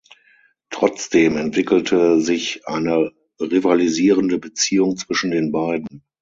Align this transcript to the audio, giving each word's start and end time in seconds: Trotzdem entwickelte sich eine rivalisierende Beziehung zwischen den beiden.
Trotzdem 0.71 1.37
entwickelte 1.37 2.19
sich 2.21 2.65
eine 2.67 3.11
rivalisierende 3.39 4.39
Beziehung 4.39 4.97
zwischen 4.97 5.29
den 5.29 5.51
beiden. 5.51 6.01